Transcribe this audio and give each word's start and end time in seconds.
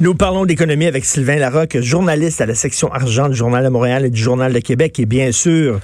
Nous 0.00 0.14
parlons 0.14 0.46
d'économie 0.46 0.86
avec 0.86 1.04
Sylvain 1.04 1.36
Larocque, 1.36 1.78
journaliste 1.80 2.40
à 2.40 2.46
la 2.46 2.54
section 2.54 2.92
argent 2.92 3.28
du 3.28 3.34
Journal 3.34 3.62
de 3.62 3.68
Montréal 3.68 4.06
et 4.06 4.10
du 4.10 4.20
Journal 4.20 4.52
de 4.52 4.58
Québec. 4.58 4.98
Et 4.98 5.06
bien 5.06 5.30
sûr, 5.30 5.80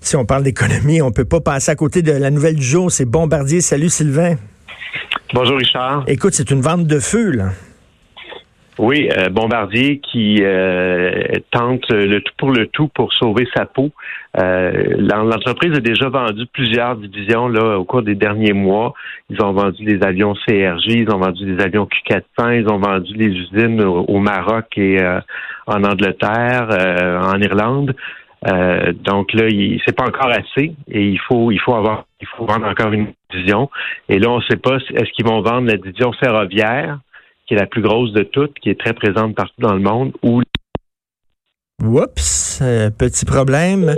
si 0.00 0.16
on 0.16 0.24
parle 0.24 0.42
d'économie, 0.42 1.00
on 1.00 1.10
peut 1.10 1.24
pas 1.24 1.40
passer 1.40 1.70
à 1.70 1.74
côté 1.74 2.02
de 2.02 2.12
la 2.12 2.30
nouvelle 2.30 2.56
du 2.56 2.64
jour. 2.64 2.92
C'est 2.92 3.06
Bombardier. 3.06 3.60
Salut 3.60 3.88
Sylvain. 3.88 4.36
Bonjour 5.32 5.56
Richard. 5.56 6.04
Écoute, 6.06 6.34
c'est 6.34 6.50
une 6.50 6.60
vente 6.60 6.86
de 6.86 7.00
feu, 7.00 7.30
là. 7.30 7.52
Oui, 8.78 9.08
euh, 9.16 9.28
Bombardier 9.28 10.00
qui 10.00 10.38
euh, 10.42 11.22
tente 11.52 11.88
le 11.90 12.20
tout 12.20 12.32
pour 12.36 12.50
le 12.50 12.66
tout 12.66 12.88
pour 12.88 13.12
sauver 13.12 13.46
sa 13.54 13.66
peau. 13.66 13.90
Euh, 14.40 14.96
L'entreprise 14.98 15.76
a 15.76 15.80
déjà 15.80 16.08
vendu 16.08 16.44
plusieurs 16.52 16.96
divisions 16.96 17.46
là 17.46 17.78
au 17.78 17.84
cours 17.84 18.02
des 18.02 18.16
derniers 18.16 18.52
mois. 18.52 18.92
Ils 19.30 19.40
ont 19.42 19.52
vendu 19.52 19.84
des 19.84 20.02
avions 20.04 20.34
CRJ, 20.34 20.86
ils 20.88 21.10
ont 21.12 21.18
vendu 21.18 21.44
des 21.44 21.62
avions 21.62 21.86
Q400, 21.86 22.62
ils 22.62 22.68
ont 22.68 22.78
vendu 22.78 23.12
des 23.16 23.28
usines 23.28 23.80
au, 23.84 24.18
Maroc 24.18 24.76
et 24.76 24.98
en 25.68 25.84
Angleterre, 25.84 26.68
en 27.22 27.40
Irlande. 27.40 27.94
donc 29.04 29.32
là, 29.34 29.44
c'est 29.86 29.96
pas 29.96 30.08
encore 30.08 30.30
assez 30.30 30.74
et 30.90 31.08
il 31.08 31.20
faut 31.20 31.52
il 31.52 31.60
faut 31.60 31.74
avoir 31.74 32.06
il 32.20 32.26
faut 32.26 32.44
vendre 32.44 32.66
encore 32.66 32.92
une 32.92 33.12
division. 33.30 33.70
Et 34.08 34.18
là, 34.18 34.30
on 34.30 34.38
ne 34.38 34.42
sait 34.42 34.56
pas 34.56 34.76
est-ce 34.76 35.12
qu'ils 35.12 35.26
vont 35.26 35.42
vendre 35.42 35.68
la 35.68 35.76
division 35.76 36.12
ferroviaire 36.12 36.98
qui 37.46 37.54
est 37.54 37.58
la 37.58 37.66
plus 37.66 37.82
grosse 37.82 38.12
de 38.12 38.22
toutes, 38.22 38.58
qui 38.60 38.70
est 38.70 38.78
très 38.78 38.94
présente 38.94 39.34
partout 39.34 39.60
dans 39.60 39.74
le 39.74 39.80
monde, 39.80 40.12
ou 40.22 40.42
Oups, 41.82 42.60
euh, 42.62 42.90
petit 42.90 43.24
problème. 43.24 43.94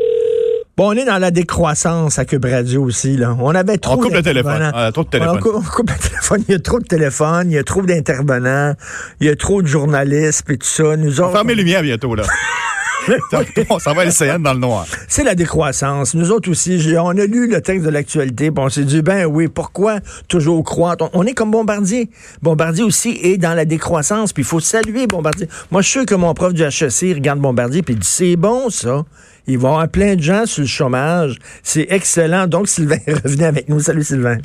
Bon, 0.76 0.90
on 0.90 0.92
est 0.92 1.04
dans 1.04 1.18
la 1.18 1.30
décroissance 1.30 2.18
à 2.18 2.24
Cube 2.24 2.44
Radio 2.44 2.82
aussi. 2.84 3.16
Là. 3.16 3.34
On 3.40 3.54
avait 3.54 3.78
trop 3.78 3.94
on 3.94 3.96
coupe 3.96 4.12
le 4.12 4.22
téléphone. 4.22 4.70
On 4.74 4.92
trop 4.92 5.04
de 5.04 5.08
téléphone. 5.08 5.38
On 5.38 5.62
coupe, 5.62 5.90
le 5.90 5.98
téléphone. 6.08 6.44
Il 6.48 6.52
y 6.52 6.54
a 6.54 6.58
trop 6.58 6.80
de 6.80 6.84
téléphones, 6.84 7.50
il 7.50 7.54
y 7.54 7.58
a 7.58 7.64
trop 7.64 7.82
d'intervenants, 7.82 8.74
il 9.20 9.26
y 9.26 9.30
a 9.30 9.36
trop 9.36 9.62
de 9.62 9.66
journalistes 9.66 10.50
et 10.50 10.58
tout 10.58 10.66
ça. 10.66 10.96
Nous 10.96 11.20
autres, 11.20 11.40
on... 11.42 11.46
les 11.46 11.54
lumières 11.54 11.82
bientôt, 11.82 12.14
là. 12.14 12.24
on 13.70 13.92
va 13.92 14.38
dans 14.38 14.52
le 14.52 14.58
noir. 14.58 14.86
C'est 15.08 15.24
la 15.24 15.34
décroissance. 15.34 16.14
Nous 16.14 16.30
autres 16.30 16.50
aussi, 16.50 16.94
on 16.98 17.08
a 17.10 17.26
lu 17.26 17.48
le 17.48 17.60
texte 17.60 17.84
de 17.84 17.90
l'actualité, 17.90 18.50
on 18.56 18.68
s'est 18.68 18.84
dit, 18.84 19.02
ben 19.02 19.26
oui, 19.26 19.48
pourquoi 19.48 20.00
toujours 20.28 20.62
croître? 20.64 21.08
On, 21.12 21.24
est 21.24 21.34
comme 21.34 21.50
Bombardier. 21.50 22.10
Bombardier 22.42 22.84
aussi 22.84 23.18
est 23.22 23.38
dans 23.38 23.54
la 23.54 23.64
décroissance, 23.64 24.32
puis 24.32 24.42
il 24.42 24.46
faut 24.46 24.60
saluer 24.60 25.06
Bombardier. 25.06 25.48
Moi, 25.70 25.82
je 25.82 25.88
suis 25.88 26.00
sûr 26.00 26.06
que 26.06 26.14
mon 26.14 26.34
prof 26.34 26.52
du 26.52 26.62
HEC 26.62 27.14
regarde 27.14 27.40
Bombardier, 27.40 27.82
puis 27.82 27.94
il 27.94 28.00
dit, 28.00 28.08
c'est 28.08 28.36
bon, 28.36 28.70
ça. 28.70 29.04
Il 29.46 29.58
va 29.58 29.68
y 29.68 29.72
avoir 29.72 29.88
plein 29.88 30.16
de 30.16 30.22
gens 30.22 30.44
sur 30.44 30.62
le 30.62 30.68
chômage. 30.68 31.36
C'est 31.62 31.86
excellent. 31.90 32.48
Donc, 32.48 32.66
Sylvain 32.66 32.98
revenez 33.24 33.44
avec 33.44 33.68
nous. 33.68 33.78
Salut, 33.78 34.02
Sylvain. 34.02 34.38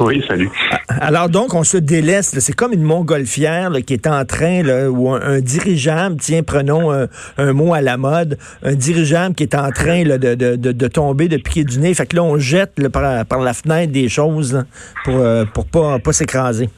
Oui, 0.00 0.24
salut. 0.26 0.48
Alors 0.88 1.28
donc, 1.28 1.54
on 1.54 1.62
se 1.62 1.76
délaisse. 1.76 2.38
C'est 2.38 2.54
comme 2.54 2.72
une 2.72 2.82
montgolfière 2.82 3.70
qui 3.86 3.92
est 3.92 4.06
en 4.06 4.24
train, 4.24 4.62
là, 4.62 4.90
ou 4.90 5.10
un, 5.10 5.40
dirigeable, 5.40 6.16
tiens, 6.16 6.42
prenons 6.42 6.90
un, 6.90 7.52
mot 7.52 7.74
à 7.74 7.82
la 7.82 7.98
mode, 7.98 8.38
un 8.62 8.74
dirigeable 8.74 9.34
qui 9.34 9.42
est 9.42 9.54
en 9.54 9.70
train 9.70 10.04
de, 10.04 10.16
de, 10.16 10.56
de, 10.56 10.88
tomber, 10.88 11.28
de 11.28 11.36
piquer 11.36 11.64
du 11.64 11.78
nez. 11.78 11.92
Fait 11.92 12.06
que 12.06 12.16
là, 12.16 12.22
on 12.22 12.38
jette 12.38 12.88
par, 12.88 13.26
par, 13.26 13.40
la 13.40 13.52
fenêtre 13.52 13.92
des 13.92 14.08
choses 14.08 14.64
pour, 15.04 15.16
euh, 15.16 15.44
pour 15.44 15.66
pas, 15.66 15.98
pas 15.98 16.12
s'écraser. 16.12 16.70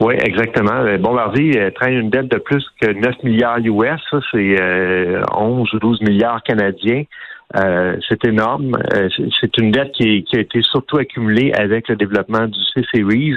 Oui, 0.00 0.14
exactement. 0.20 0.80
Euh, 0.80 0.98
Bombardier 0.98 1.60
euh, 1.60 1.70
traîne 1.70 1.92
une 1.92 2.10
dette 2.10 2.28
de 2.28 2.38
plus 2.38 2.64
que 2.80 2.90
9 2.90 3.22
milliards 3.22 3.58
US. 3.58 4.00
Ça, 4.10 4.18
c'est 4.32 4.56
11 5.36 5.74
ou 5.74 5.78
12 5.78 6.00
milliards 6.02 6.42
canadiens. 6.42 7.04
Euh, 7.56 7.96
c'est 8.08 8.24
énorme. 8.24 8.76
Euh, 8.94 9.08
c'est 9.40 9.56
une 9.58 9.72
dette 9.72 9.92
qui, 9.92 10.24
a 10.32 10.38
été 10.38 10.62
surtout 10.62 10.98
accumulée 10.98 11.52
avec 11.52 11.88
le 11.88 11.96
développement 11.96 12.46
du 12.46 12.60
C-Series. 12.74 13.34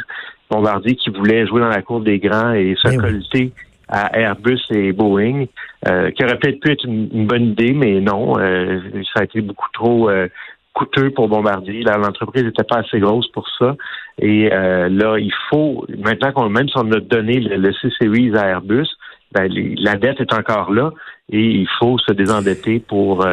Bombardier 0.49 0.95
qui 0.95 1.09
voulait 1.09 1.47
jouer 1.47 1.61
dans 1.61 1.69
la 1.69 1.81
cour 1.81 2.01
des 2.01 2.19
grands 2.19 2.53
et 2.53 2.75
se 2.77 2.89
eh 2.89 3.51
à 3.89 4.17
Airbus 4.17 4.59
et 4.69 4.91
Boeing, 4.91 5.45
euh, 5.87 6.11
qui 6.11 6.23
aurait 6.23 6.37
peut-être 6.37 6.59
pu 6.59 6.71
être 6.71 6.85
une, 6.85 7.27
bonne 7.27 7.47
idée, 7.47 7.73
mais 7.73 7.99
non. 7.99 8.35
ça 8.35 9.21
a 9.21 9.23
été 9.23 9.41
beaucoup 9.41 9.67
trop 9.73 10.09
coûteux 10.73 11.09
pour 11.11 11.27
Bombardier. 11.27 11.83
L'entreprise 11.83 12.43
n'était 12.43 12.63
pas 12.63 12.79
assez 12.79 12.99
grosse 12.99 13.27
pour 13.31 13.47
ça. 13.57 13.75
Et 14.19 14.49
là, 14.49 15.17
il 15.17 15.33
faut, 15.49 15.85
maintenant 15.97 16.31
qu'on 16.31 16.49
même 16.49 16.69
si 16.69 16.77
on 16.77 16.91
a 16.91 16.99
donné 16.99 17.39
le, 17.39 17.73
C-Series 17.73 18.35
à 18.35 18.47
Airbus, 18.47 18.87
ben, 19.31 19.51
la 19.51 19.95
dette 19.95 20.21
est 20.21 20.33
encore 20.33 20.71
là 20.71 20.91
et 21.31 21.41
il 21.41 21.67
faut 21.79 21.97
se 21.97 22.13
désendetter 22.13 22.79
pour 22.79 23.25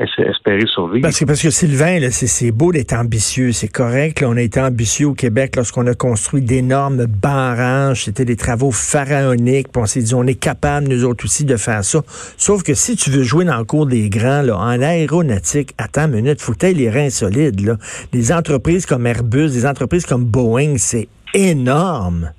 espérer 0.00 0.66
survivre? 0.66 1.02
Parce 1.02 1.18
que, 1.18 1.24
parce 1.24 1.42
que 1.42 1.50
Sylvain, 1.50 1.98
c'est 2.10 2.50
beau 2.50 2.72
d'être 2.72 2.92
ambitieux, 2.92 3.52
c'est 3.52 3.68
correct. 3.68 4.22
on 4.26 4.36
a 4.36 4.42
été 4.42 4.60
ambitieux 4.60 5.08
au 5.08 5.14
Québec 5.14 5.56
lorsqu'on 5.56 5.86
a 5.86 5.94
construit 5.94 6.42
d'énormes 6.42 7.06
barrages. 7.06 8.04
C'était 8.04 8.24
des 8.24 8.36
travaux 8.36 8.70
pharaoniques. 8.70 9.68
Puis 9.72 9.82
on 9.82 9.86
s'est 9.86 10.02
dit, 10.02 10.14
on 10.14 10.26
est 10.26 10.34
capable, 10.34 10.88
nous 10.88 11.04
autres 11.04 11.24
aussi, 11.24 11.44
de 11.44 11.56
faire 11.56 11.84
ça. 11.84 12.02
Sauf 12.36 12.62
que 12.62 12.74
si 12.74 12.96
tu 12.96 13.10
veux 13.10 13.22
jouer 13.22 13.44
dans 13.44 13.58
le 13.58 13.64
cours 13.64 13.86
des 13.86 14.08
grands, 14.08 14.42
là, 14.42 14.56
en 14.56 14.80
aéronautique, 14.80 15.74
attends 15.78 16.06
une 16.06 16.16
minute, 16.16 16.40
faut 16.40 16.52
que 16.52 16.66
tu 16.66 16.74
les 16.74 16.90
reins 16.90 17.10
solides. 17.10 17.60
Là. 17.60 17.76
Les 18.12 18.32
entreprises 18.32 18.86
comme 18.86 19.06
Airbus, 19.06 19.50
des 19.50 19.66
entreprises 19.66 20.06
comme 20.06 20.24
Boeing, 20.24 20.76
c'est 20.78 21.08
énorme. 21.34 22.32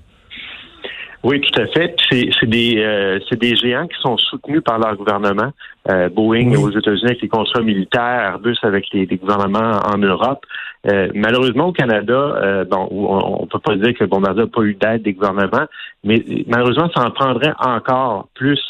Oui, 1.22 1.42
tout 1.42 1.62
à 1.62 1.68
fait. 1.68 1.96
C'est 2.10 2.50
des, 2.50 2.76
euh, 2.78 3.20
des 3.32 3.56
géants 3.56 3.88
qui 3.88 4.00
sont 4.02 4.18
soutenus 4.18 4.62
par 4.64 4.80
leur 4.80 4.96
gouvernement. 4.96 5.52
Euh, 5.90 6.08
Boeing 6.08 6.56
aux 6.56 6.70
États-Unis 6.70 7.06
avec 7.06 7.22
les 7.22 7.28
contrats 7.28 7.62
militaires, 7.62 8.32
Airbus 8.34 8.56
avec 8.62 8.86
les, 8.94 9.06
gouvernements 9.06 9.80
en 9.86 9.98
Europe. 9.98 10.46
Euh, 10.88 11.10
malheureusement, 11.14 11.68
au 11.68 11.72
Canada, 11.74 12.14
euh, 12.14 12.64
bon, 12.64 12.88
on, 12.90 13.42
ne 13.42 13.48
peut 13.48 13.60
pas 13.60 13.76
dire 13.76 13.94
que 13.98 14.06
Bombardier 14.06 14.44
n'a 14.44 14.50
pas 14.50 14.62
eu 14.62 14.76
d'aide 14.76 15.02
des 15.04 15.14
gouvernements, 15.14 15.66
mais 16.06 16.24
malheureusement, 16.48 16.90
ça 16.96 17.06
en 17.06 17.12
prendrait 17.12 17.54
encore 17.60 18.30
plus. 18.36 18.62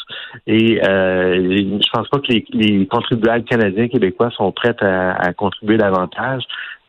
Et 0.48 0.80
je 0.82 1.90
pense 1.92 2.08
pas 2.10 2.20
que 2.20 2.32
les, 2.32 2.46
les 2.52 2.88
contribuables 2.88 3.44
canadiens 3.44 3.88
québécois 3.90 4.32
sont 4.32 4.52
prêts 4.52 4.76
à, 4.82 5.12
à 5.22 5.34
contribuer 5.34 5.78
davantage. 5.78 6.44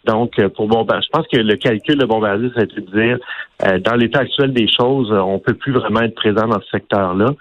Donc, 0.04 0.38
euh, 0.38 0.48
pour 0.48 0.66
Bombardier, 0.66 1.06
je 1.12 1.18
pense 1.18 1.26
que 1.28 1.36
le 1.36 1.56
calcul 1.56 1.96
de 1.98 2.06
Bombardier, 2.06 2.50
c'est 2.56 2.74
de 2.74 2.80
dire, 2.80 3.18
euh, 3.66 3.78
dans 3.78 3.96
l'état 3.96 4.20
actuel 4.20 4.52
des 4.52 4.66
choses, 4.68 5.12
on 5.12 5.38
peut 5.38 5.54
plus 5.54 5.72
vraiment 5.72 6.00
être 6.00 6.14
présent 6.14 6.46
dans 6.46 6.60
ce 6.60 6.70
secteur-là. 6.70 7.34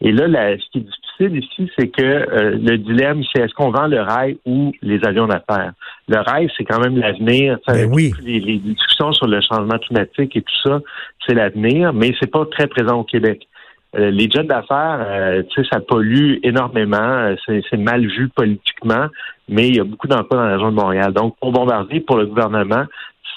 Et 0.00 0.12
là, 0.12 0.26
ce 0.56 0.70
qui 0.72 0.78
est 0.78 0.80
difficile 0.80 1.44
ici, 1.44 1.70
c'est 1.78 1.88
que 1.88 2.02
euh, 2.02 2.58
le 2.62 2.78
dilemme, 2.78 3.22
c'est 3.32 3.42
est-ce 3.42 3.54
qu'on 3.54 3.70
vend 3.70 3.86
le 3.86 4.00
rail 4.00 4.38
ou 4.46 4.72
les 4.82 5.02
avions 5.04 5.26
d'affaires? 5.26 5.72
Le 6.08 6.18
rail, 6.18 6.50
c'est 6.56 6.64
quand 6.64 6.80
même 6.80 6.98
l'avenir. 6.98 7.58
Ben 7.66 7.90
oui. 7.92 8.12
Les, 8.22 8.40
les, 8.40 8.58
discussions 8.58 9.12
sur 9.12 9.26
le 9.26 9.40
changement 9.40 9.78
climatique 9.78 10.36
et 10.36 10.42
tout 10.42 10.68
ça, 10.68 10.80
c'est 11.26 11.34
l'avenir, 11.34 11.92
mais 11.92 12.14
c'est 12.20 12.30
pas 12.30 12.44
très 12.46 12.66
présent 12.66 13.00
au 13.00 13.04
Québec. 13.04 13.46
Les 13.96 14.30
jets 14.30 14.44
d'affaires, 14.44 15.42
tu 15.48 15.62
sais, 15.62 15.68
ça 15.72 15.80
pollue 15.80 16.36
énormément, 16.42 17.34
c'est 17.46 17.76
mal 17.76 18.06
vu 18.06 18.28
politiquement 18.28 19.08
mais 19.48 19.68
il 19.68 19.76
y 19.76 19.80
a 19.80 19.84
beaucoup 19.84 20.08
d'emplois 20.08 20.38
dans 20.38 20.44
la 20.44 20.52
région 20.54 20.70
de 20.70 20.76
Montréal. 20.76 21.12
Donc, 21.12 21.36
pour 21.40 21.52
Bombardier, 21.52 22.00
pour 22.00 22.16
le 22.16 22.26
gouvernement, 22.26 22.84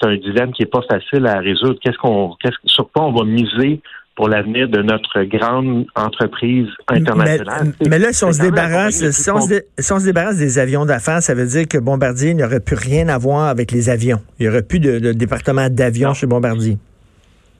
c'est 0.00 0.08
un 0.08 0.16
dilemme 0.16 0.52
qui 0.52 0.62
n'est 0.62 0.68
pas 0.68 0.82
facile 0.90 1.26
à 1.26 1.38
résoudre. 1.38 1.78
Qu'est-ce 1.82 1.98
qu'on, 1.98 2.34
qu'est-ce, 2.42 2.56
sur 2.64 2.90
quoi 2.90 3.04
on 3.04 3.12
va 3.12 3.24
miser 3.24 3.80
pour 4.16 4.28
l'avenir 4.28 4.68
de 4.68 4.82
notre 4.82 5.22
grande 5.22 5.86
entreprise 5.94 6.66
internationale? 6.88 7.72
Mais, 7.88 7.98
là, 7.98 8.12
si 8.12 8.24
on, 8.24 8.32
se 8.32 8.40
débarrasse, 8.40 9.10
si 9.10 9.30
on 9.30 9.40
se, 9.40 10.04
débarrasse 10.04 10.38
des 10.38 10.58
avions 10.58 10.84
d'affaires, 10.84 11.22
ça 11.22 11.34
veut 11.34 11.46
dire 11.46 11.68
que 11.68 11.78
Bombardier 11.78 12.34
n'aurait 12.34 12.60
plus 12.60 12.76
rien 12.76 13.08
à 13.08 13.18
voir 13.18 13.48
avec 13.48 13.70
les 13.70 13.88
avions. 13.88 14.20
Il 14.38 14.42
n'y 14.44 14.48
aurait 14.48 14.62
plus 14.62 14.80
de, 14.80 15.12
département 15.12 15.68
d'avions 15.70 16.14
chez 16.14 16.26
Bombardier. 16.26 16.76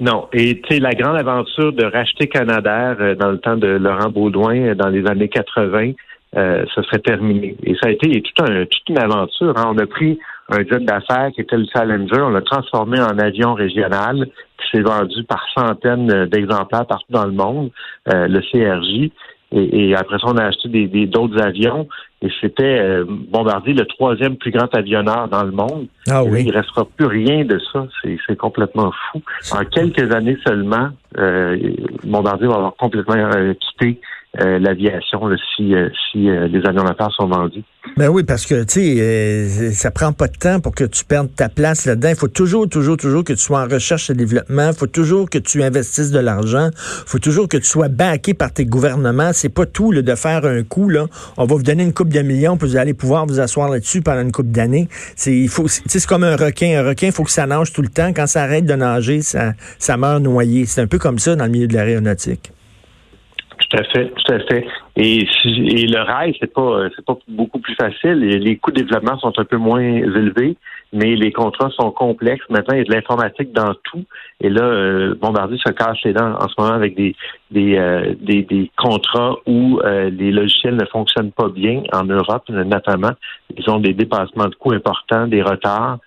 Non. 0.01 0.29
Et 0.33 0.61
tu 0.63 0.75
sais, 0.75 0.81
la 0.81 0.93
grande 0.93 1.17
aventure 1.17 1.73
de 1.73 1.85
racheter 1.85 2.27
Canadair 2.27 2.97
euh, 3.01 3.15
dans 3.15 3.31
le 3.31 3.39
temps 3.39 3.57
de 3.57 3.69
Laurent 3.69 4.11
Baudouin 4.11 4.57
euh, 4.57 4.75
dans 4.75 4.89
les 4.89 5.07
années 5.07 5.29
80, 5.29 5.93
euh, 6.37 6.65
serait 6.75 7.01
terminé. 7.01 7.57
Et 7.65 7.75
ça 7.75 7.89
a 7.89 7.91
été 7.91 8.23
tout 8.23 8.45
un, 8.45 8.65
toute 8.65 8.89
une 8.89 8.99
aventure. 8.99 9.53
Hein. 9.57 9.73
On 9.75 9.79
a 9.79 9.87
pris 9.87 10.19
un 10.49 10.59
jet 10.59 10.81
d'affaires 10.81 11.31
qui 11.35 11.41
était 11.41 11.57
le 11.57 11.67
Challenger, 11.73 12.21
on 12.21 12.31
l'a 12.31 12.43
transformé 12.43 13.01
en 13.01 13.19
avion 13.19 13.55
régional 13.55 14.27
qui 14.59 14.71
s'est 14.71 14.83
vendu 14.83 15.25
par 15.25 15.45
centaines 15.57 16.27
d'exemplaires 16.27 16.87
partout 16.87 17.11
dans 17.11 17.27
le 17.27 17.33
monde, 17.33 17.71
euh, 18.13 18.29
le 18.29 18.41
CRJ. 18.41 19.11
Et, 19.53 19.95
après 19.97 20.19
ça, 20.19 20.27
on 20.29 20.37
a 20.37 20.45
acheté 20.45 20.69
des 20.69 21.07
d'autres 21.07 21.41
avions. 21.43 21.89
Et 22.23 22.29
c'était 22.41 22.79
euh, 22.81 23.05
Bombardier, 23.09 23.73
le 23.73 23.87
troisième 23.87 24.37
plus 24.37 24.51
grand 24.51 24.73
avionneur 24.75 25.29
dans 25.29 25.43
le 25.43 25.51
monde. 25.51 25.87
Ah 26.09 26.23
oui. 26.23 26.45
il 26.47 26.57
restera 26.57 26.85
plus 26.85 27.07
rien 27.07 27.45
de 27.45 27.59
ça. 27.73 27.87
C'est 28.03 28.37
complètement 28.37 28.93
fou. 28.93 29.23
En 29.53 29.65
quelques 29.65 30.15
années 30.15 30.37
seulement, 30.47 30.91
euh, 31.19 31.59
Bombardier 32.05 32.47
va 32.47 32.57
avoir 32.57 32.77
complètement 32.77 33.17
euh, 33.17 33.55
quitté 33.55 34.01
l'aviation 34.39 35.21
si, 35.57 35.75
euh, 35.75 35.89
si 36.11 36.29
euh, 36.29 36.47
les 36.47 36.65
avions 36.65 36.85
d'affaires 36.85 37.11
sont 37.17 37.27
vendus. 37.27 37.65
Ben 37.97 38.09
oui, 38.09 38.23
parce 38.23 38.47
que 38.47 38.63
tu 38.63 38.81
sais, 38.81 39.73
ça 39.73 39.91
prend 39.91 40.13
pas 40.13 40.29
de 40.29 40.37
temps 40.37 40.61
pour 40.61 40.75
que 40.75 40.85
tu 40.85 41.05
perdes 41.05 41.35
ta 41.35 41.49
place 41.49 41.87
là-dedans. 41.87 42.11
Il 42.11 42.17
faut 42.17 42.29
toujours, 42.29 42.69
toujours, 42.69 42.97
toujours 42.97 43.25
que 43.25 43.33
tu 43.33 43.41
sois 43.41 43.63
en 43.63 43.69
recherche 43.69 44.11
et 44.11 44.15
développement. 44.15 44.69
Il 44.69 44.77
faut 44.77 44.87
toujours 44.87 45.29
que 45.29 45.39
tu 45.39 45.63
investisses 45.63 46.11
de 46.11 46.21
l'argent. 46.21 46.71
Il 46.73 47.09
faut 47.09 47.19
toujours 47.19 47.49
que 47.49 47.57
tu 47.57 47.65
sois 47.65 47.89
backé 47.89 48.35
par 48.35 48.53
tes 48.53 48.67
gouvernements. 48.67 49.33
C'est 49.33 49.49
pas 49.49 49.67
tout 49.67 49.93
de 49.93 50.15
faire 50.15 50.45
un 50.45 50.63
coup. 50.63 50.89
Là. 50.89 51.07
On 51.37 51.47
va 51.47 51.57
vous 51.57 51.63
donner 51.63 51.83
une 51.83 51.95
coupe 51.95 52.11
de 52.11 52.21
millions, 52.21 52.57
puis 52.57 52.69
vous 52.69 52.77
allez 52.77 52.95
pouvoir 52.95 53.27
vous 53.27 53.41
asseoir 53.41 53.69
là-dessus 53.69 54.03
pendant 54.03 54.23
une 54.23 54.33
coupe 54.33 54.51
d'années. 54.51 54.89
C'est 55.17 55.37
il 55.37 55.49
faut, 55.49 55.67
c'est 55.67 56.07
comme 56.07 56.25
un 56.25 56.37
requin. 56.37 56.81
Un 56.81 56.89
requin, 56.89 57.09
il 57.09 57.13
faut 57.13 57.25
que 57.25 57.33
ça 57.33 57.47
nage 57.47 57.73
tout 57.73 57.83
le 57.83 57.89
temps. 57.89 58.13
Quand 58.15 58.27
ça 58.27 58.43
arrête 58.43 58.65
de 58.65 58.75
nager, 58.75 59.23
ça, 59.23 59.55
ça 59.79 59.97
meurt 59.97 60.23
noyé. 60.23 60.67
C'est 60.67 60.83
un 60.83 60.87
peu 60.87 60.99
comme 60.99 61.19
ça 61.19 61.35
dans 61.35 61.45
le 61.45 61.51
milieu 61.51 61.67
de 61.67 61.75
l'aéronautique. 61.75 62.53
Tout 63.61 63.77
à 63.77 63.85
fait, 63.85 64.11
tout 64.11 64.33
à 64.33 64.41
fait. 64.41 64.67
Et, 64.97 65.21
et 65.45 65.87
le 65.87 66.03
rail, 66.03 66.37
c'est 66.41 66.53
pas 66.53 66.89
c'est 66.95 67.05
pas 67.05 67.17
beaucoup 67.29 67.59
plus 67.59 67.75
facile. 67.75 68.19
Les 68.19 68.57
coûts 68.57 68.73
de 68.73 68.83
développement 68.83 69.19
sont 69.19 69.33
un 69.39 69.45
peu 69.45 69.57
moins 69.57 69.81
élevés, 69.81 70.57
mais 70.93 71.15
les 71.15 71.33
contrats 71.33 71.71
sont 71.71 71.91
complexes. 71.93 72.45
Maintenant, 72.51 72.75
il 72.75 72.79
y 72.79 72.81
a 72.81 72.85
de 72.85 72.93
l'informatique 72.93 73.53
dans 73.53 73.75
tout. 73.85 74.05
Et 74.41 74.49
là, 74.49 74.63
euh, 74.63 75.15
Bombardier 75.15 75.59
se 75.65 75.73
casse 75.73 75.99
les 76.05 76.13
dents 76.13 76.35
en 76.35 76.49
ce 76.49 76.55
moment 76.59 76.75
avec 76.75 76.97
des 76.97 77.15
des, 77.51 77.77
euh, 77.77 78.15
des, 78.21 78.43
des, 78.43 78.71
contrats 78.77 79.35
où 79.45 79.81
euh, 79.81 80.09
les 80.11 80.31
logiciels 80.31 80.77
ne 80.77 80.85
fonctionnent 80.87 81.33
pas 81.33 81.49
bien 81.49 81.83
en 81.93 82.05
Europe, 82.05 82.49
notamment. 82.49 83.11
Ils 83.57 83.69
ont 83.71 83.81
des 83.81 83.93
dépassements 83.93 84.47
de 84.47 84.55
coûts 84.55 84.73
importants, 84.73 85.27
des 85.27 85.43
retards. 85.43 85.99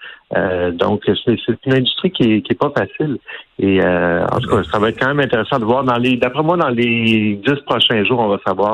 donc, 0.73 1.03
c'est 1.05 1.65
une 1.65 1.73
industrie 1.73 2.11
qui 2.11 2.23
est, 2.23 2.41
qui 2.41 2.53
est 2.53 2.59
pas 2.59 2.71
facile. 2.75 3.17
Et 3.59 3.81
en 3.83 4.39
tout 4.39 4.49
cas, 4.49 4.63
ça 4.63 4.79
va 4.79 4.89
être 4.89 4.99
quand 4.99 5.09
même 5.13 5.19
intéressant 5.19 5.59
de 5.59 5.65
voir 5.65 5.83
dans 5.83 5.97
les. 5.97 6.15
D'après 6.15 6.43
moi, 6.43 6.57
dans 6.57 6.69
les 6.69 7.39
dix 7.45 7.61
prochains 7.65 8.03
jours, 8.05 8.19
on 8.19 8.29
va 8.29 8.39
savoir 8.45 8.72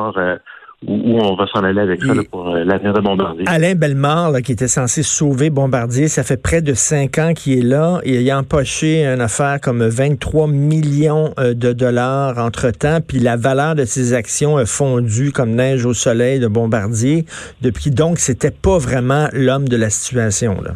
où, 0.87 1.19
on 1.19 1.35
va 1.35 1.45
s'en 1.47 1.63
aller 1.63 1.81
avec 1.81 2.01
ça 2.01 2.13
pour 2.31 2.49
euh, 2.49 2.63
l'avenir 2.63 2.93
de 2.93 3.01
Bombardier. 3.01 3.43
Alain 3.47 3.75
Bellemare, 3.75 4.41
qui 4.41 4.53
était 4.53 4.69
censé 4.69 5.03
sauver 5.03 5.49
Bombardier, 5.49 6.07
ça 6.07 6.23
fait 6.23 6.41
près 6.41 6.61
de 6.61 6.73
cinq 6.73 7.17
ans 7.17 7.33
qu'il 7.33 7.59
est 7.59 7.63
là 7.63 7.99
et 8.03 8.21
il 8.21 8.31
a 8.31 8.37
empoché 8.37 9.05
une 9.05 9.19
affaire 9.19 9.59
comme 9.61 9.85
23 9.85 10.47
millions 10.47 11.33
euh, 11.37 11.53
de 11.53 11.73
dollars 11.73 12.37
entre-temps, 12.37 12.99
puis 13.05 13.19
la 13.19 13.35
valeur 13.35 13.75
de 13.75 13.83
ses 13.83 14.13
actions 14.13 14.57
a 14.57 14.65
fondu 14.65 15.31
comme 15.31 15.51
neige 15.51 15.85
au 15.85 15.93
soleil 15.93 16.39
de 16.39 16.47
Bombardier 16.47 17.25
depuis. 17.61 17.91
Donc, 17.91 18.19
c'était 18.19 18.51
pas 18.51 18.77
vraiment 18.77 19.27
l'homme 19.33 19.67
de 19.67 19.75
la 19.75 19.89
situation. 19.89 20.61
Là. 20.61 20.71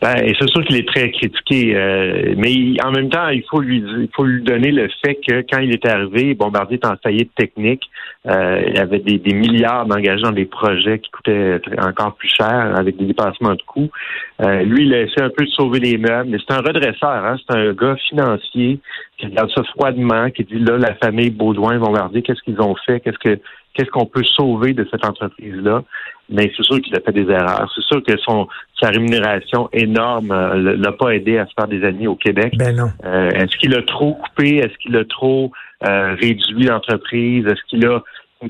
Ben, 0.00 0.14
c'est 0.38 0.48
sûr 0.48 0.64
qu'il 0.64 0.76
est 0.76 0.88
très 0.88 1.10
critiqué, 1.10 1.76
euh, 1.76 2.34
mais 2.38 2.74
en 2.82 2.90
même 2.90 3.10
temps, 3.10 3.28
il 3.28 3.44
faut 3.50 3.60
lui 3.60 3.78
il 3.78 4.08
faut 4.16 4.24
lui 4.24 4.42
donner 4.42 4.70
le 4.70 4.88
fait 5.04 5.16
que 5.16 5.42
quand 5.42 5.60
il 5.60 5.72
est 5.72 5.86
arrivé, 5.86 6.32
Bombardier 6.34 6.78
est 6.82 6.86
en 6.86 6.96
faillite 7.02 7.34
technique. 7.34 7.82
Euh, 8.26 8.62
il 8.66 8.76
y 8.76 8.78
avait 8.78 8.98
des, 8.98 9.34
milliards 9.34 9.84
d'engagés 9.84 10.22
dans 10.22 10.32
des 10.32 10.46
projets 10.46 11.00
qui 11.00 11.10
coûtaient 11.10 11.60
encore 11.78 12.14
plus 12.14 12.28
cher 12.28 12.74
avec 12.76 12.96
des 12.96 13.06
dépassements 13.06 13.54
de 13.54 13.62
coûts. 13.66 13.90
Euh, 14.40 14.62
lui, 14.62 14.86
il 14.86 14.94
a 14.94 15.02
essayé 15.02 15.22
un 15.22 15.30
peu 15.30 15.44
de 15.44 15.50
sauver 15.50 15.80
les 15.80 15.98
meubles, 15.98 16.30
mais 16.30 16.38
c'est 16.38 16.54
un 16.54 16.62
redresseur, 16.62 17.24
hein? 17.24 17.36
c'est 17.38 17.56
un 17.56 17.72
gars 17.72 17.96
financier 18.08 18.78
qui 19.18 19.26
regarde 19.26 19.50
ça 19.54 19.62
froidement, 19.64 20.30
qui 20.30 20.44
dit 20.44 20.58
là, 20.58 20.78
la 20.78 20.94
famille 20.94 21.30
Baudouin, 21.30 21.78
Bombardier, 21.78 22.22
qu'est-ce 22.22 22.42
qu'ils 22.42 22.60
ont 22.60 22.74
fait, 22.86 23.00
qu'est-ce 23.00 23.18
que 23.18 23.38
qu'est-ce 23.74 23.90
qu'on 23.90 24.06
peut 24.06 24.24
sauver 24.24 24.72
de 24.72 24.86
cette 24.90 25.04
entreprise-là? 25.04 25.82
Mais 26.28 26.50
c'est 26.56 26.62
sûr 26.62 26.80
qu'il 26.80 26.94
a 26.94 27.00
fait 27.00 27.12
des 27.12 27.28
erreurs. 27.30 27.70
C'est 27.74 27.84
sûr 27.84 28.02
que 28.02 28.16
son 28.18 28.46
sa 28.80 28.88
rémunération 28.88 29.68
énorme 29.72 30.30
euh, 30.30 30.76
l'a 30.76 30.92
pas 30.92 31.10
aidé 31.10 31.38
à 31.38 31.46
se 31.46 31.52
faire 31.58 31.68
des 31.68 31.84
amis 31.84 32.06
au 32.06 32.16
Québec. 32.16 32.54
Ben 32.56 32.74
non. 32.74 32.90
Euh, 33.04 33.30
est-ce 33.30 33.56
qu'il 33.56 33.74
a 33.74 33.82
trop 33.82 34.14
coupé? 34.14 34.58
Est-ce 34.58 34.76
qu'il 34.78 34.96
a 34.96 35.04
trop 35.04 35.50
euh, 35.86 36.14
réduit 36.14 36.64
l'entreprise? 36.64 37.46
Est-ce 37.46 37.62
qu'il 37.68 37.84
a 37.86 38.02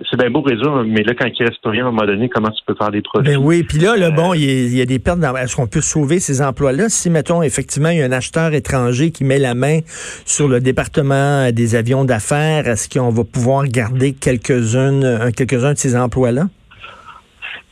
c'est 0.08 0.20
bien 0.20 0.30
beau 0.30 0.40
résoudre, 0.40 0.84
mais 0.84 1.02
là, 1.02 1.14
quand 1.18 1.26
il 1.26 1.44
reste 1.44 1.58
rien, 1.64 1.84
à 1.84 1.88
un 1.88 1.90
moment 1.90 2.06
donné, 2.06 2.28
comment 2.28 2.50
tu 2.50 2.62
peux 2.64 2.76
faire 2.76 2.92
des 2.92 3.02
produits? 3.02 3.34
Ben 3.34 3.40
oui, 3.42 3.64
puis 3.64 3.78
là, 3.78 4.10
bon, 4.10 4.34
il 4.34 4.76
y, 4.76 4.80
a, 4.80 4.84
des 4.84 5.00
pertes. 5.00 5.18
Est-ce 5.18 5.56
qu'on 5.56 5.66
peut 5.66 5.80
sauver 5.80 6.20
ces 6.20 6.42
emplois-là? 6.42 6.88
Si, 6.88 7.10
mettons, 7.10 7.42
effectivement, 7.42 7.88
il 7.88 7.98
y 7.98 8.02
a 8.02 8.04
un 8.04 8.12
acheteur 8.12 8.54
étranger 8.54 9.10
qui 9.10 9.24
met 9.24 9.38
la 9.38 9.54
main 9.54 9.80
sur 10.24 10.46
le 10.46 10.60
département 10.60 11.50
des 11.50 11.74
avions 11.74 12.04
d'affaires, 12.04 12.68
est-ce 12.68 12.88
qu'on 12.88 13.10
va 13.10 13.24
pouvoir 13.24 13.64
garder 13.64 14.12
quelques-unes, 14.12 15.32
quelques-uns 15.36 15.72
de 15.72 15.78
ces 15.78 15.96
emplois-là? 15.96 16.44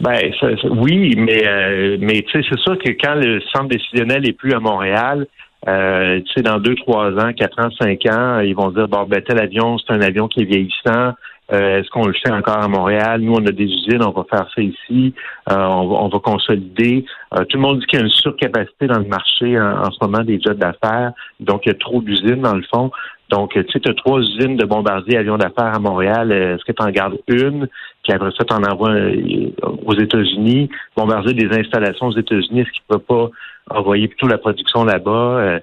Ben 0.01 0.31
oui, 0.71 1.15
mais 1.17 1.47
euh, 1.47 1.97
mais 2.01 2.23
tu 2.23 2.31
sais, 2.31 2.49
c'est 2.49 2.59
sûr 2.61 2.79
que 2.79 2.91
quand 2.91 3.15
le 3.15 3.41
centre 3.53 3.69
décisionnel 3.69 4.29
est 4.29 4.33
plus 4.33 4.53
à 4.53 4.61
Montréal, 4.61 5.27
euh, 5.67 6.21
tu 6.21 6.33
sais, 6.35 6.43
dans 6.43 6.59
deux, 6.59 6.77
trois 6.77 7.11
ans, 7.19 7.33
quatre 7.33 7.59
ans, 7.59 7.71
cinq 7.81 8.07
ans, 8.07 8.39
ils 8.39 8.55
vont 8.55 8.71
dire 8.71 8.87
bon 8.87 9.05
ben 9.09 9.21
tel 9.23 9.41
avion, 9.41 9.77
c'est 9.79 9.93
un 9.93 10.01
avion 10.01 10.29
qui 10.29 10.43
est 10.43 10.45
vieillissant. 10.45 11.15
Euh, 11.53 11.81
est-ce 11.81 11.89
qu'on 11.91 12.07
le 12.07 12.13
fait 12.13 12.31
encore 12.31 12.63
à 12.63 12.69
Montréal? 12.69 13.21
Nous, 13.21 13.33
on 13.33 13.47
a 13.47 13.53
des 13.53 13.65
usines, 13.65 14.03
on 14.03 14.11
va 14.11 14.25
faire 14.31 14.47
ça 14.55 14.63
ici, 14.63 15.15
on, 15.51 15.55
va, 15.55 15.97
on, 16.03 16.09
va, 16.09 16.19
consolider. 16.19 17.05
tout 17.33 17.57
le 17.57 17.61
monde 17.61 17.81
dit 17.81 17.87
qu'il 17.87 17.99
y 17.99 18.03
a 18.03 18.05
une 18.05 18.11
surcapacité 18.11 18.87
dans 18.87 18.99
le 18.99 19.07
marché 19.07 19.59
en, 19.59 19.83
en 19.83 19.91
ce 19.91 19.99
moment 20.03 20.23
des 20.23 20.41
jets 20.41 20.55
d'affaires, 20.55 21.13
donc 21.41 21.65
il 21.65 21.71
y 21.71 21.73
a 21.73 21.79
trop 21.79 22.03
d'usines 22.03 22.43
dans 22.43 22.55
le 22.55 22.65
fond. 22.73 22.91
Donc, 23.31 23.53
tu 23.53 23.61
sais, 23.71 23.81
tu 23.81 23.91
as 23.91 23.95
trois 23.95 24.21
usines 24.21 24.57
de 24.57 24.65
bombardiers 24.65 25.19
avions 25.19 25.37
d'affaires 25.37 25.75
à 25.75 25.79
Montréal. 25.79 26.33
Euh, 26.33 26.55
est-ce 26.55 26.65
que 26.65 26.73
tu 26.73 26.83
en 26.83 26.91
gardes 26.91 27.19
une, 27.29 27.69
puis 28.03 28.13
après 28.13 28.31
ça, 28.37 28.45
tu 28.45 28.55
en 28.55 28.63
envoies 28.63 28.91
euh, 28.91 29.51
aux 29.85 29.95
États-Unis, 29.95 30.71
bombardier 30.97 31.35
des 31.35 31.55
installations 31.59 32.07
aux 32.07 32.17
États-Unis, 32.17 32.61
est-ce 32.61 32.71
qu'il 32.71 32.83
ne 32.91 32.97
peut 32.97 33.03
pas 33.03 33.31
envoyer 33.71 34.09
plutôt 34.09 34.29
la 34.29 34.39
production 34.39 34.85
là-bas? 34.85 35.61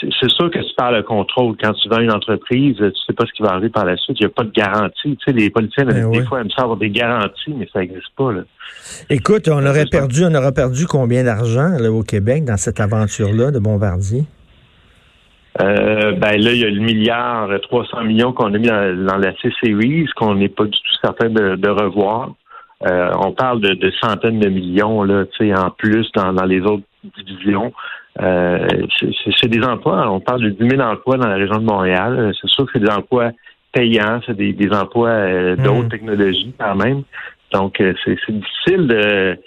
C'est 0.00 0.30
sûr 0.30 0.50
que 0.50 0.58
tu 0.58 0.74
parles 0.76 0.96
le 0.96 1.02
contrôle. 1.02 1.56
Quand 1.62 1.72
tu 1.72 1.88
vends 1.88 2.00
une 2.00 2.12
entreprise, 2.12 2.76
tu 2.76 2.90
sais 3.06 3.12
pas 3.14 3.24
ce 3.26 3.32
qui 3.32 3.42
va 3.42 3.52
arriver 3.52 3.70
par 3.70 3.84
la 3.84 3.96
suite. 3.96 4.18
Il 4.20 4.26
n'y 4.26 4.30
a 4.30 4.34
pas 4.34 4.44
de 4.44 4.50
garantie. 4.50 5.16
Tu 5.16 5.18
sais, 5.24 5.32
les 5.32 5.48
politiciens, 5.48 5.84
ben 5.84 6.10
des 6.10 6.24
fois, 6.24 6.40
aiment 6.40 6.50
ça 6.50 6.62
avoir 6.62 6.76
des 6.76 6.90
garanties, 6.90 7.54
mais 7.56 7.68
ça 7.72 7.80
n'existe 7.80 8.14
pas. 8.16 8.32
Là. 8.32 8.42
Écoute, 9.08 9.48
on 9.48 9.64
aurait 9.64 9.86
perdu, 9.86 10.24
on 10.24 10.34
aurait 10.34 10.52
perdu 10.52 10.86
combien 10.86 11.24
d'argent 11.24 11.76
au 11.88 12.02
Québec 12.02 12.44
dans 12.44 12.56
cette 12.56 12.80
aventure-là 12.80 13.50
de 13.50 13.58
Bombardier? 13.58 14.24
Euh, 15.62 16.12
ben 16.12 16.38
là, 16.38 16.52
il 16.52 16.58
y 16.58 16.64
a 16.64 16.70
le 16.70 16.80
milliard 16.80 17.48
300 17.62 18.04
millions 18.04 18.32
qu'on 18.32 18.52
a 18.52 18.58
mis 18.58 18.66
dans, 18.66 19.16
la 19.16 19.32
C-Series, 19.40 20.06
qu'on 20.16 20.34
n'est 20.34 20.50
pas 20.50 20.64
du 20.64 20.70
tout 20.70 20.96
certain 21.02 21.30
de, 21.30 21.68
revoir. 21.68 22.34
Euh, 22.86 23.10
on 23.18 23.32
parle 23.32 23.60
de, 23.60 23.90
centaines 24.02 24.38
de 24.38 24.50
millions 24.50 25.02
là, 25.02 25.24
en 25.56 25.70
plus 25.70 26.10
dans, 26.14 26.44
les 26.44 26.60
autres 26.60 26.84
divisions. 27.22 27.72
Euh, 28.20 28.66
c'est 29.40 29.48
des 29.48 29.62
emplois, 29.62 30.10
on 30.10 30.20
parle 30.20 30.42
de 30.42 30.50
10 30.50 30.76
000 30.76 30.82
emplois 30.82 31.16
dans 31.16 31.28
la 31.28 31.36
région 31.36 31.56
de 31.56 31.64
Montréal. 31.64 32.32
C'est 32.40 32.48
sûr 32.48 32.64
que 32.66 32.72
c'est 32.74 32.84
des 32.84 32.92
emplois 32.92 33.32
payants, 33.72 34.20
c'est 34.26 34.36
des, 34.36 34.54
emplois 34.72 35.54
d'autres 35.56 35.84
mmh. 35.84 35.88
technologies 35.88 36.54
quand 36.58 36.76
même. 36.76 37.02
Donc, 37.52 37.76
c'est 37.78 38.32
difficile 38.32 38.86
de 38.86 39.38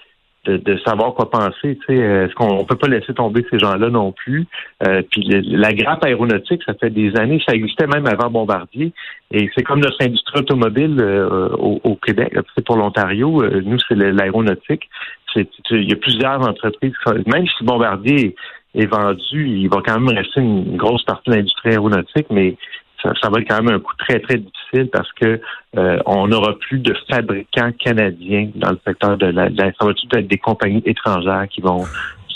de, 0.58 0.78
savoir 0.86 1.14
quoi 1.14 1.30
penser. 1.30 1.78
Tu 1.78 1.80
sais, 1.88 1.96
est-ce 1.96 2.34
qu'on 2.36 2.66
peut 2.66 2.76
pas 2.76 2.88
laisser 2.88 3.14
tomber 3.14 3.46
ces 3.52 3.60
gens-là 3.60 3.90
non 3.90 4.12
plus? 4.12 4.46
Euh, 4.88 5.02
Puis 5.10 5.24
la 5.46 5.74
grappe 5.74 6.04
aéronautique, 6.04 6.62
ça 6.66 6.74
fait 6.74 6.90
des 6.90 7.16
années, 7.16 7.42
ça 7.48 7.56
existait 7.56 7.88
même 7.88 8.08
avant 8.08 8.30
Bombardier, 8.30 8.94
et 9.32 9.50
c'est 9.56 9.64
comme 9.64 9.80
notre 9.80 10.02
industrie 10.02 10.40
automobile 10.40 10.98
euh, 11.00 11.50
au, 11.58 11.96
Québec. 11.96 12.36
C'est 12.56 12.66
pour 12.66 12.78
l'Ontario, 12.78 13.44
euh, 13.44 13.62
nous 13.64 13.78
c'est 13.88 13.96
l'aéronautique. 13.96 14.90
Il 15.36 15.90
y 15.90 15.94
a 15.94 15.96
plusieurs 15.96 16.48
entreprises. 16.48 16.94
Même 17.28 17.46
si 17.46 17.64
Bombardier 17.64 18.36
est 18.76 18.86
vendu, 18.88 19.48
il 19.48 19.70
va 19.70 19.82
quand 19.86 20.00
même 20.00 20.18
rester 20.18 20.42
une 20.42 20.78
grosse 20.78 21.04
partie 21.04 21.30
de 21.30 21.36
l'industrie 21.36 21.70
aéronautique, 21.70 22.28
mais 22.32 22.56
ça, 23.02 23.30
va 23.30 23.40
être 23.40 23.48
quand 23.48 23.62
même 23.64 23.76
un 23.76 23.80
coup 23.80 23.94
très, 23.98 24.20
très 24.20 24.38
difficile 24.38 24.90
parce 24.92 25.12
que 25.14 25.40
euh, 25.78 26.00
on 26.06 26.28
n'aura 26.28 26.58
plus 26.60 26.80
de 26.80 26.96
fabricants 27.10 27.72
canadiens 27.84 28.50
dans 28.56 28.72
le 28.72 28.80
secteur 28.86 29.18
de 29.18 29.28
la, 29.28 29.50
ça 29.50 29.86
va 29.86 29.92
être 29.92 30.28
des 30.28 30.38
compagnies 30.38 30.84
étrangères 30.86 31.48
qui 31.50 31.62
vont 31.62 31.86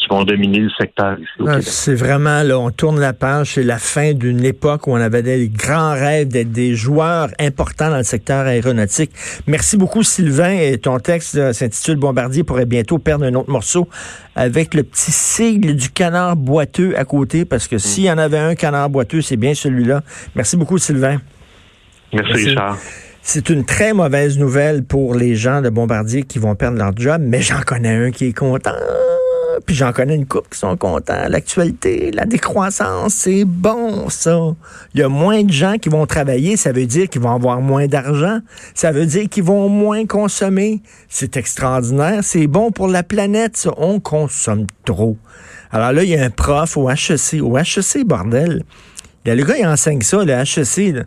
qui 0.03 0.09
vont 0.09 0.23
dominer 0.23 0.59
le 0.59 0.69
secteur 0.69 1.17
ici 1.17 1.29
au 1.39 1.47
ah, 1.47 1.51
Québec. 1.51 1.67
C'est 1.67 1.95
vraiment, 1.95 2.43
là, 2.43 2.59
on 2.59 2.69
tourne 2.71 2.99
la 2.99 3.13
page, 3.13 3.53
c'est 3.53 3.63
la 3.63 3.77
fin 3.77 4.13
d'une 4.13 4.43
époque 4.43 4.87
où 4.87 4.91
on 4.91 5.01
avait 5.01 5.23
des 5.23 5.49
grands 5.49 5.93
rêves 5.93 6.27
d'être 6.27 6.51
des 6.51 6.75
joueurs 6.75 7.29
importants 7.39 7.89
dans 7.89 7.97
le 7.97 8.03
secteur 8.03 8.45
aéronautique. 8.45 9.11
Merci 9.47 9.77
beaucoup, 9.77 10.03
Sylvain. 10.03 10.51
Et 10.51 10.77
ton 10.77 10.99
texte 10.99 11.53
s'intitule 11.53 11.95
Bombardier 11.95 12.43
pourrait 12.43 12.65
bientôt 12.65 12.99
perdre 12.99 13.25
un 13.25 13.33
autre 13.33 13.49
morceau 13.49 13.87
avec 14.35 14.73
le 14.73 14.83
petit 14.83 15.11
sigle 15.11 15.75
du 15.75 15.89
canard 15.89 16.35
boiteux 16.35 16.93
à 16.97 17.05
côté, 17.05 17.45
parce 17.45 17.67
que 17.67 17.77
s'il 17.77 18.03
y 18.03 18.11
en 18.11 18.17
avait 18.17 18.39
un 18.39 18.55
canard 18.55 18.89
boiteux, 18.89 19.21
c'est 19.21 19.37
bien 19.37 19.53
celui-là. 19.53 20.01
Merci 20.35 20.57
beaucoup, 20.57 20.77
Sylvain. 20.77 21.19
Merci, 22.11 22.33
Richard. 22.33 22.77
C'est 23.25 23.49
une 23.49 23.63
très 23.63 23.93
mauvaise 23.93 24.37
nouvelle 24.37 24.83
pour 24.83 25.15
les 25.15 25.35
gens 25.35 25.61
de 25.61 25.69
Bombardier 25.69 26.23
qui 26.23 26.39
vont 26.39 26.55
perdre 26.55 26.77
leur 26.77 26.91
job, 26.95 27.21
mais 27.23 27.41
j'en 27.41 27.61
connais 27.61 28.07
un 28.07 28.11
qui 28.11 28.25
est 28.25 28.37
content. 28.37 28.71
Puis 29.65 29.75
j'en 29.75 29.91
connais 29.91 30.15
une 30.15 30.25
couple 30.25 30.49
qui 30.49 30.59
sont 30.59 30.77
contents. 30.77 31.27
L'actualité, 31.27 32.11
la 32.11 32.25
décroissance, 32.25 33.13
c'est 33.13 33.45
bon, 33.45 34.09
ça. 34.09 34.37
Il 34.93 34.99
y 34.99 35.03
a 35.03 35.09
moins 35.09 35.43
de 35.43 35.51
gens 35.51 35.77
qui 35.77 35.89
vont 35.89 36.05
travailler, 36.05 36.57
ça 36.57 36.71
veut 36.71 36.85
dire 36.85 37.09
qu'ils 37.09 37.21
vont 37.21 37.33
avoir 37.33 37.61
moins 37.61 37.87
d'argent. 37.87 38.39
Ça 38.73 38.91
veut 38.91 39.05
dire 39.05 39.29
qu'ils 39.29 39.43
vont 39.43 39.69
moins 39.69 40.05
consommer. 40.05 40.81
C'est 41.09 41.37
extraordinaire. 41.37 42.19
C'est 42.23 42.47
bon 42.47 42.71
pour 42.71 42.87
la 42.87 43.03
planète, 43.03 43.57
ça. 43.57 43.71
On 43.77 43.99
consomme 43.99 44.67
trop. 44.85 45.17
Alors 45.71 45.91
là, 45.91 46.03
il 46.03 46.09
y 46.09 46.15
a 46.15 46.23
un 46.23 46.29
prof 46.29 46.77
au 46.77 46.89
HEC. 46.89 47.41
Au 47.41 47.57
HEC, 47.57 48.05
bordel. 48.05 48.63
Le 49.25 49.43
gars, 49.43 49.57
il 49.57 49.65
enseigne 49.65 50.01
ça, 50.01 50.23
le 50.23 50.33
HEC. 50.33 50.93
Là. 50.93 51.03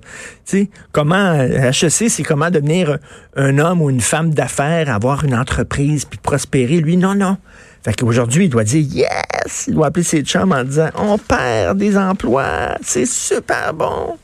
comment, 0.91 1.35
HEC, 1.35 2.11
c'est 2.11 2.23
comment 2.23 2.51
devenir 2.51 2.99
un 3.37 3.59
homme 3.59 3.83
ou 3.83 3.91
une 3.91 4.01
femme 4.01 4.33
d'affaires, 4.33 4.91
avoir 4.91 5.25
une 5.25 5.35
entreprise, 5.35 6.07
puis 6.07 6.19
prospérer. 6.23 6.79
Lui, 6.79 6.97
non, 6.97 7.15
non. 7.15 7.37
Fait 7.87 7.95
qu'aujourd'hui, 7.95 8.47
il 8.47 8.49
doit 8.49 8.65
dire 8.65 8.81
yes! 8.81 9.67
Il 9.69 9.75
doit 9.75 9.87
appeler 9.87 10.03
ses 10.03 10.23
chums 10.23 10.51
en 10.51 10.65
disant 10.65 10.89
on 10.99 11.19
perd 11.19 11.79
des 11.79 11.97
emplois, 11.97 12.75
c'est 12.83 13.07
super 13.07 13.73
bon. 13.75 14.19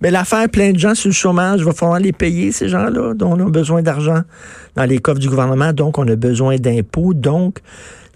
Mais 0.00 0.10
l'affaire, 0.10 0.48
plein 0.48 0.72
de 0.72 0.78
gens 0.78 0.96
sur 0.96 1.08
le 1.08 1.14
chômage, 1.14 1.60
il 1.60 1.66
va 1.66 1.72
falloir 1.72 2.00
les 2.00 2.10
payer, 2.10 2.50
ces 2.50 2.68
gens-là, 2.68 3.14
dont 3.14 3.34
on 3.34 3.46
a 3.46 3.48
besoin 3.48 3.80
d'argent 3.80 4.22
dans 4.74 4.86
les 4.86 4.98
coffres 4.98 5.20
du 5.20 5.28
gouvernement, 5.28 5.72
donc 5.72 5.98
on 5.98 6.08
a 6.08 6.16
besoin 6.16 6.56
d'impôts, 6.56 7.14
donc 7.14 7.60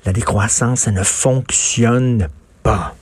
la 0.05 0.13
décroissance, 0.13 0.81
ça 0.81 0.91
ne 0.91 1.05
fonctionne 1.05 2.27
pas. 2.65 2.97